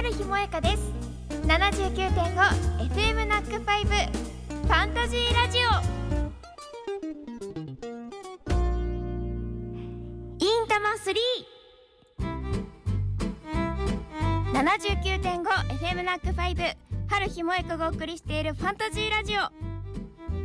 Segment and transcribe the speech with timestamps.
[0.00, 0.92] 春日萌香です。
[1.46, 5.62] 79.5FM ナックファイブファンタジーラジオ。
[10.38, 10.92] インタマ
[14.54, 16.62] 379.5FM ナックファイブ
[17.10, 19.50] 春日萌香がお送りしているファンタジーラジオ。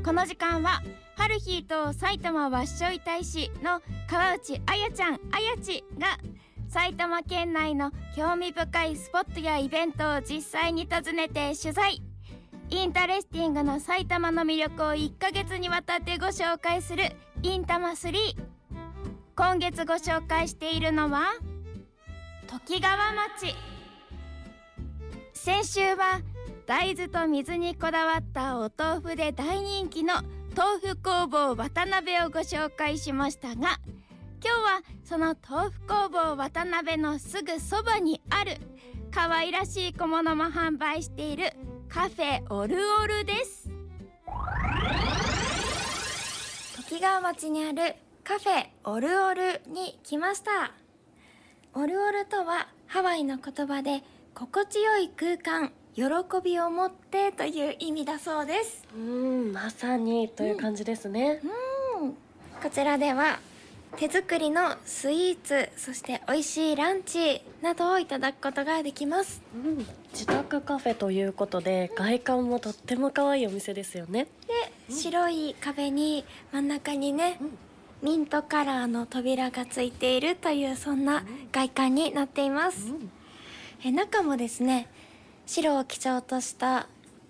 [0.04, 0.82] この時間は
[1.16, 6.18] 春日と埼玉わっしょい大使の川内あやちゃんあやちが
[6.76, 12.02] 埼玉県内の興味深いスポットやイベントを実際に訪ねて取材。
[12.70, 17.06] interesting の埼玉の魅力を1ヶ月にわたってご紹介する
[17.44, 18.14] インタマ3
[19.38, 21.28] 今月ご紹介しているのは
[22.48, 23.56] ときがわ町。
[25.32, 26.20] 先週は
[26.68, 30.16] 大豆と水にこだわったお豆腐で大人気の
[30.58, 33.80] 豆腐工房渡辺をご紹介しましたが
[34.46, 38.58] 今日はその豆腐工房渡辺のすぐそばにある
[39.12, 41.52] 可愛らしい小物も販売している
[41.90, 43.68] カフェオルオルです。
[46.76, 50.74] 時川町にあるカフェオルオルに来ました。
[51.74, 54.04] オルオルとはハワイの言葉で
[54.36, 56.04] 心地よい空間喜
[56.44, 58.84] びを持ってという意味だそうです。
[58.96, 61.42] うんまさにという感じですね、
[62.00, 62.12] うん、
[62.62, 63.40] こちらでは
[63.98, 74.28] 手作りのスイーツそして美味しいランチなどをいただくことができます、うん、自宅カフェということで外観もとっても可愛いお店ですよね。
[74.90, 77.40] で、白い壁に真ん中にね、
[78.02, 82.94] ミントカラーの扉がついているというそんな外観になっています、
[83.84, 84.88] え中もですね
[85.46, 86.88] 白を基調とした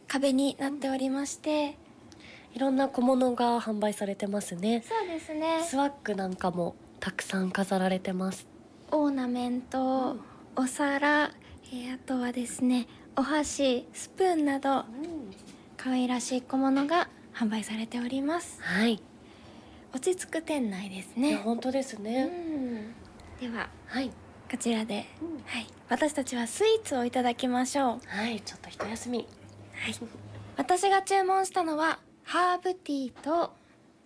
[0.08, 1.78] 壁になっておりまして、
[2.56, 4.82] いろんな小物が販売されてますね。
[4.88, 5.62] そうですね。
[5.62, 8.48] スワッグなんかもたくさん飾られてます。
[8.92, 10.16] オーナメント、
[10.56, 11.32] お皿、
[11.66, 14.86] えーあとはですねお箸スプーンなど
[15.76, 18.62] 可愛らしい小物が販売されております。
[18.62, 19.02] はい、
[19.94, 21.36] 落ち着く店内ですね。
[21.36, 22.94] 本当ですうね、ん。
[23.42, 24.10] でははい、
[24.50, 25.06] こちらで、
[25.46, 28.00] はい、私たちはスイーツをいただきましょう。
[28.08, 29.28] はいちょっと一休み。
[30.56, 33.54] 私が注文したのはハーブティーと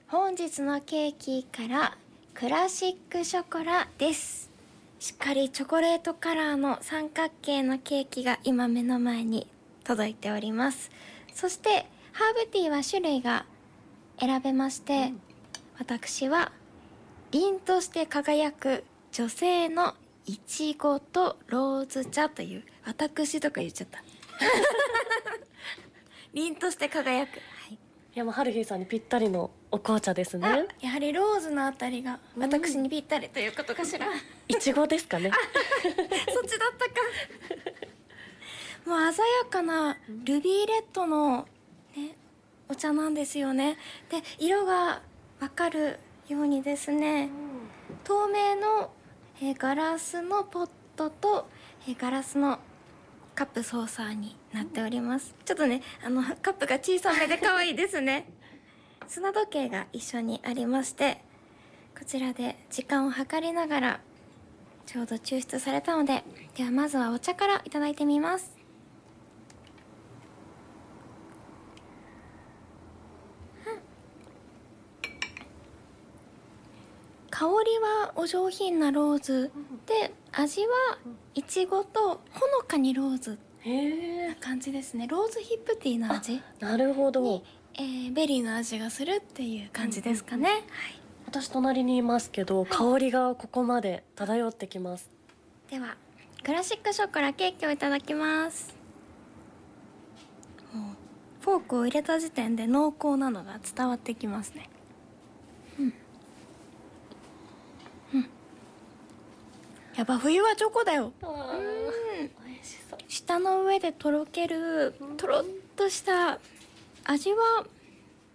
[0.09, 1.97] 本日のケーキから
[2.33, 4.51] クラシックショコラです。
[4.99, 9.47] しっかりチョコレートカラーの三角形のケーキが今目の前に
[9.85, 10.91] 届いております。
[11.33, 13.45] そしてハーブティーは種類が
[14.19, 15.13] 選べまして、
[15.79, 16.51] 私は
[17.31, 19.93] 凛として輝く女性の
[20.25, 24.03] いちごとローズ茶という私とか言っちゃった。
[26.33, 27.39] 凛として輝く、
[28.09, 30.67] はい、いやもう春日さんにぴったりのお紅茶ですね。
[30.81, 34.07] やはりローズのあたりが私にぴったりということかしら、
[34.47, 35.31] いちごですかね。
[36.33, 36.93] そっちだったか。
[38.85, 41.47] もう鮮やかなルビーレッドの、
[41.95, 42.15] ね、
[42.67, 43.77] お茶なんですよね。
[44.09, 45.01] で色が
[45.39, 47.29] わかるようにですね
[48.03, 48.89] 透明の、
[49.41, 51.47] えーガラスのポットと、
[51.87, 52.59] えーガラスの
[53.39, 55.33] カップソーサーになっております。
[55.45, 58.25] ちょっとねあのカップが小さめで可愛いですね。
[59.07, 61.23] 砂時計が一緒にありまして
[61.97, 63.99] こちらで時間を計りながら
[64.85, 66.25] ちょうど抽出されたので
[66.57, 68.58] ではまずはお茶からいただいてみます
[77.39, 79.49] 香りはお上品なローズ。
[79.85, 80.97] で味は
[81.33, 82.15] いちごとほ
[82.59, 83.39] のかにローズ。
[83.65, 85.07] な感じですね。
[85.07, 86.41] ローズヒップティーの味。
[86.59, 87.21] なるほど。
[87.21, 87.45] に、
[87.75, 90.63] えーベリーの味がするっていう感じですかね、はい。
[91.27, 95.09] 私隣にいますけど、香りがここまで漂ってきます。
[95.69, 95.95] では
[96.43, 98.79] クラシックショコラケーキをいただきます。
[101.39, 104.69] フォークを入れた時点で濃厚なのが伝わってきますね
[105.79, 105.93] うん
[108.13, 108.29] うん
[109.99, 111.11] やっぱ冬はチョコだよ。
[111.21, 111.29] うん。
[111.29, 111.35] うん
[112.47, 112.99] 美味しそう。
[113.09, 116.39] 舌の上でとろけるとろっとした
[117.03, 117.65] 味は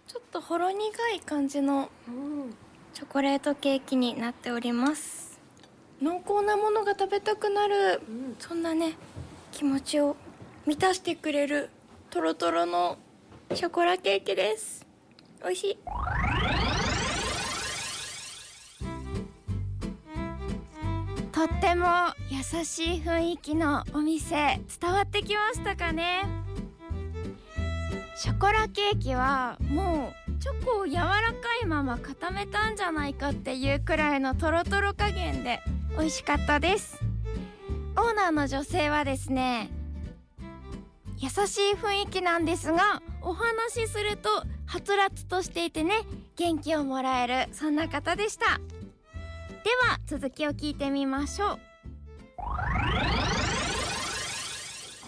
[0.07, 0.77] ちょっとほろ苦
[1.15, 2.55] い感じのうん。
[2.93, 5.39] チョコレートケーキになっております。
[6.03, 8.35] 濃厚なものが食べたくなるうん。
[8.37, 8.93] そんなね
[9.51, 10.15] 気持ちを
[10.67, 11.71] 満たしてくれる
[12.11, 12.99] トロトロの
[13.55, 14.85] ショコラケーキです。
[15.41, 15.77] 美味しい
[21.35, 21.85] とっても
[22.29, 26.23] 優しい雰囲気のお店伝わってきましたかね？
[28.15, 31.13] ショコラケーキはもうチョコを柔らか
[31.61, 35.59] いまま固めたんじゃないかっていうくらいのトロトロ加減で
[35.97, 37.03] 美味しかったです。
[37.97, 39.69] オーナーの女性はですね
[41.17, 44.29] 優しい雰囲気なんですがお話しすると
[44.67, 45.95] はつらつとしていてね
[46.37, 48.61] 元気をもらえるそんな方でした。
[49.65, 51.59] では続きを聞いてみましょう。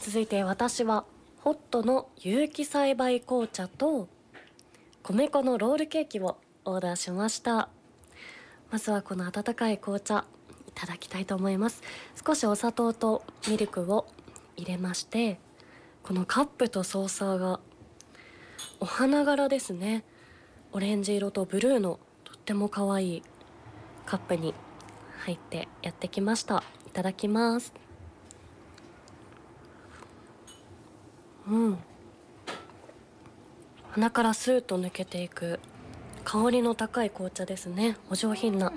[0.02, 1.06] 続いて私は
[1.42, 4.10] ホットの有機栽培紅茶と
[5.04, 7.70] 米粉のロールケーキをオーダーしました。
[8.72, 10.26] まずはこの温かい紅茶
[10.68, 11.84] いただきたいと思います。
[12.26, 14.08] 少しお砂糖とミルクを
[14.56, 15.40] 入れまして
[16.02, 17.60] このカップとソーサーが
[18.80, 20.04] お花柄ですね。
[20.72, 23.24] オレンジ色とブルーのとっても可愛い
[24.08, 24.54] カップに
[25.26, 26.64] 入ってやってきました。
[26.88, 27.74] いただきます。
[31.48, 31.78] うん。
[33.92, 35.60] 鼻からスーッと抜けていく
[36.24, 37.98] 香りの高い紅茶ですね。
[38.10, 38.72] お上品な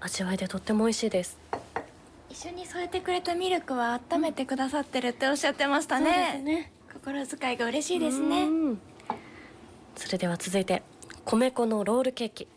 [0.00, 1.38] 味わいでとっても美味しいです。
[2.28, 6.72] 一緒に添えてくれたミルクは温めてくださってるっておっしゃってましたね,、ね。
[6.92, 8.42] 心遣いが嬉しいですね。
[8.42, 8.80] うん。
[9.94, 10.82] それでは続いて
[11.24, 12.48] 米粉のロールケーキ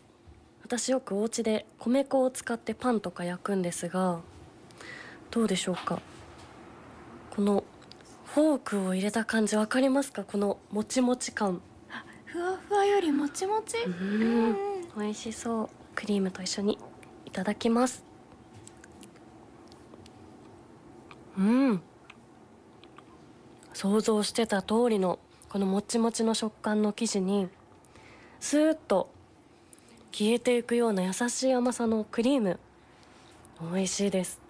[0.64, 4.20] 私よくお家で米粉を使ってパンとか焼くんですが
[5.30, 6.00] どうでしょうか？
[7.30, 7.64] この
[8.24, 10.24] フォークを入れた感じわかりますか？
[10.24, 11.60] このもちもち感。
[11.90, 13.76] あふわふわよりもちもち？
[13.78, 14.56] ううんん。
[14.96, 15.68] 美味しそう。
[15.94, 16.78] クリームと一緒に
[17.26, 18.02] いただきます。
[21.36, 21.82] うん。
[23.72, 25.18] 想像してた通りの
[25.50, 27.48] このもちもちの食感の生地に
[28.40, 29.10] スーッと
[30.16, 32.60] 消えていくような優しい甘さのクリーム。
[33.60, 34.40] 美味しいです。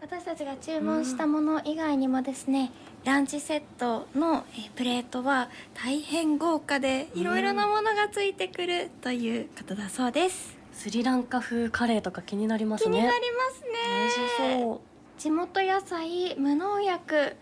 [0.00, 2.72] 私たちが注文したもの以外にもですね、
[3.04, 12.96] ランチセットのえープレートは大変豪華でいろいろなものがついてくるということだそうです、スリランカ風カレーとか気になりますね。
[12.96, 13.68] 気になりますね。
[14.00, 14.80] 美味しそう。
[15.20, 17.36] 地元野菜無農薬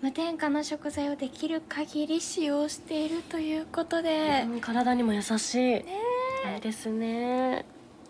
[0.00, 5.84] 無添加の食材をできる限り使用しているということで、うん体にも優しい、
[6.52, 7.64] いいですね。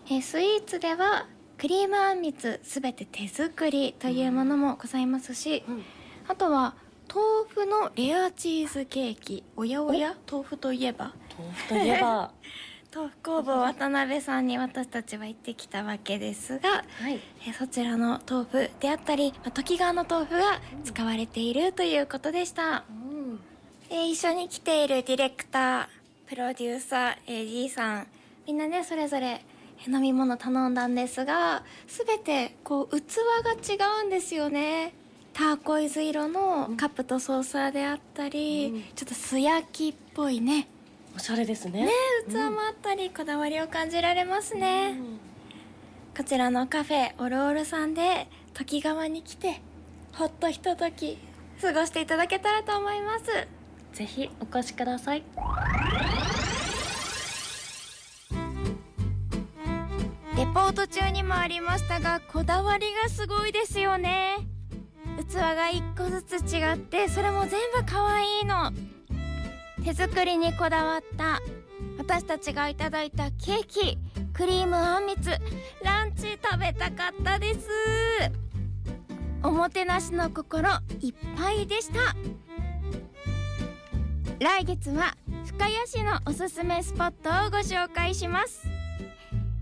[0.07, 1.25] えースイーツでは
[1.57, 5.83] クリームあんみつすべて手作りというものもございますし、うん。
[6.27, 6.75] あとは
[7.07, 11.13] 豆腐のレアチーズケーキおやおや豆腐といえば。
[11.37, 12.31] 豆腐といえば。
[12.93, 17.19] 豆腐工房渡辺さんに私たちは行ってきたわけですが、はい。
[17.45, 23.39] えーそちらの豆腐であったりまあ時川の豆腐が使われているということでした、うん。
[23.89, 25.87] えー一緒に来ているディレクター
[26.27, 28.07] プロデューサー AD さん
[28.45, 29.41] みんなねそれぞれ
[29.79, 34.93] えー飲み物頼んだんですが全てこう器が違うんですよね。
[35.33, 38.83] ターコイズ色のカップとソーサーであったり、うん。
[38.95, 40.69] ちょっと素焼きっぽいね。
[41.13, 41.87] おしゃれですね。
[41.87, 41.91] ね
[42.29, 45.19] 器もあったり、こだわりを感じられますね、うん。
[46.15, 49.61] こちらのカフェオロールさんで時川に来て
[50.13, 51.17] ほっとひととき
[51.61, 53.25] 過ごしていただけたらと思います。
[53.91, 55.23] ぜひお越しください
[60.55, 64.37] ポート中にもありましたがこだわりがすごいですよね。
[65.29, 68.71] 器が一個ずつ違ってそれも全部可愛いの。
[69.83, 71.41] 手作りにこだわった
[71.97, 73.97] 私たちがいただいたケーキ。
[74.31, 75.29] クリームあんみつ。
[75.83, 77.67] ランチ食べたかったです。
[79.43, 80.69] おもてなしの心
[81.01, 82.15] いっぱいでした。
[84.39, 88.74] 来月は深谷市のおすすめスポットをご紹介します。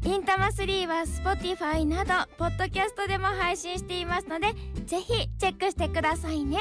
[0.05, 4.47] インタマ3は Spotify などポッドキャストでも配信していますので
[4.85, 6.57] ぜひチェックしてくださいね。